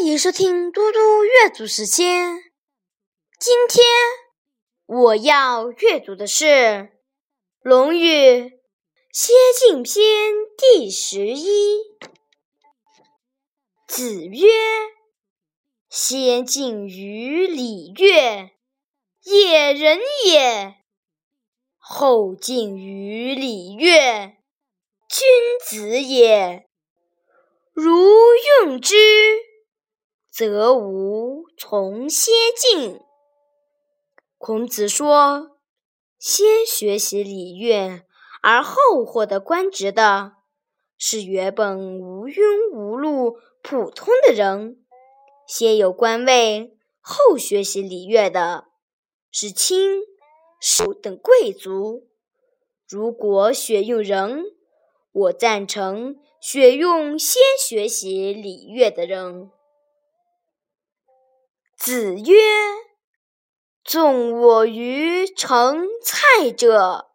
[0.00, 2.42] 欢迎收听嘟嘟阅读时间。
[3.38, 3.84] 今天
[4.86, 6.46] 我要阅读的是
[7.60, 8.06] 《论语·
[9.12, 11.80] 先进篇》第十一。
[13.86, 14.48] 子曰
[15.90, 18.52] ：“先进于礼乐，
[19.22, 20.76] 也人也；
[21.76, 24.34] 后进于礼乐，
[25.10, 25.28] 君
[25.62, 26.66] 子也。
[27.74, 27.92] 如
[28.62, 28.96] 用之。”
[30.30, 33.00] 则无从先进。
[34.38, 35.58] 孔子说
[36.18, 38.04] ：“先学习礼乐
[38.40, 40.32] 而后获得官职的，
[40.96, 44.76] 是原本无庸无路、普通的人；
[45.46, 48.68] 先有官位后学习礼乐的，
[49.30, 50.00] 是卿、
[50.60, 52.06] 士等贵族。
[52.88, 54.44] 如果选用人，
[55.12, 59.50] 我赞成选用先学习礼乐的人。”
[61.82, 62.36] 子曰
[63.82, 67.08] ：“纵我于陈蔡者，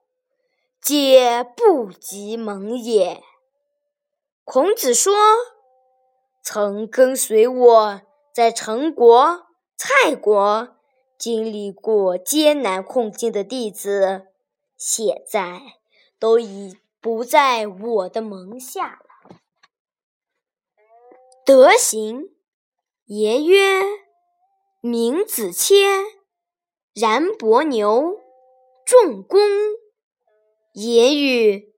[0.82, 3.22] 皆不及蒙也。”
[4.44, 5.14] 孔子说
[6.42, 8.02] ：“曾跟随我
[8.34, 9.46] 在陈国、
[9.78, 10.76] 蔡国
[11.16, 14.30] 经历过艰难困境的弟子，
[14.76, 15.62] 现在
[16.18, 19.36] 都已不在我的门下了。”
[21.46, 22.32] 德行，
[23.06, 24.05] 颜曰。
[24.88, 26.05] 闵子骞、
[26.94, 28.22] 冉伯牛、
[28.86, 29.41] 仲弓、
[30.73, 31.73] 言语、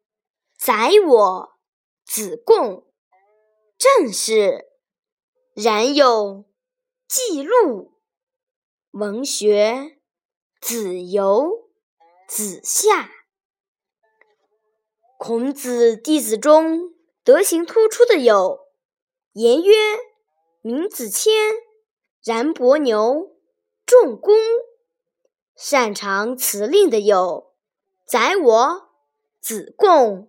[0.58, 1.50] 宰我、
[2.06, 2.86] 子贡、
[3.78, 4.66] 正是。
[5.54, 6.50] 然有
[7.08, 7.94] 记录、
[8.92, 10.02] 文学、
[10.60, 11.70] 子游、
[12.28, 13.10] 子夏。
[15.18, 18.68] 孔子弟子中德行突出的有
[19.32, 19.98] 颜渊、
[20.62, 21.67] 闵子骞。
[22.28, 23.38] 冉伯牛、
[23.86, 24.36] 仲弓，
[25.56, 27.54] 擅长辞令的有
[28.06, 28.90] 宰我、
[29.40, 30.28] 子贡；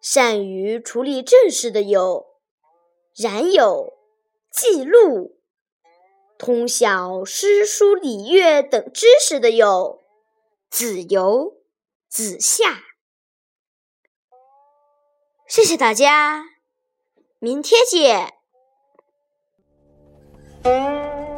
[0.00, 2.38] 善于处理政事的有
[3.14, 3.92] 冉有、
[4.50, 5.36] 记录；
[6.38, 10.02] 通晓诗书礼乐等知识的有
[10.70, 11.58] 子游、
[12.08, 12.84] 子夏。
[15.46, 16.46] 谢谢大家，
[17.38, 18.41] 明天见。
[20.64, 21.31] Música